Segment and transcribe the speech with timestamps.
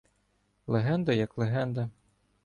[0.67, 1.89] Легенда як легенда.